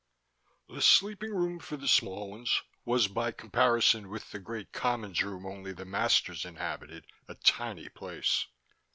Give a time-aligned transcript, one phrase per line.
[0.65, 5.21] 3 The sleeping room for the Small Ones was, by comparison with the great Commons
[5.21, 8.47] Room only the masters inhabited, a tiny place.